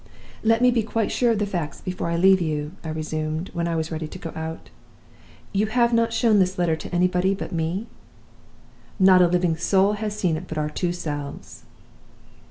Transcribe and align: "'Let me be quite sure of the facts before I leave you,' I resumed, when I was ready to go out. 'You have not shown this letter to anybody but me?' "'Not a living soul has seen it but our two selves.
"'Let 0.43 0.63
me 0.63 0.71
be 0.71 0.81
quite 0.81 1.11
sure 1.11 1.29
of 1.29 1.37
the 1.37 1.45
facts 1.45 1.79
before 1.79 2.07
I 2.09 2.15
leave 2.15 2.41
you,' 2.41 2.71
I 2.83 2.89
resumed, 2.89 3.51
when 3.53 3.67
I 3.67 3.75
was 3.75 3.91
ready 3.91 4.07
to 4.07 4.17
go 4.17 4.33
out. 4.35 4.71
'You 5.53 5.67
have 5.67 5.93
not 5.93 6.11
shown 6.11 6.39
this 6.39 6.57
letter 6.57 6.75
to 6.75 6.89
anybody 6.95 7.35
but 7.35 7.51
me?' 7.51 7.85
"'Not 8.97 9.21
a 9.21 9.27
living 9.27 9.55
soul 9.55 9.93
has 9.93 10.17
seen 10.17 10.37
it 10.37 10.47
but 10.47 10.57
our 10.57 10.71
two 10.71 10.91
selves. 10.91 11.65